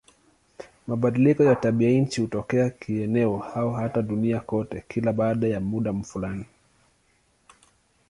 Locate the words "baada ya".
5.13-5.59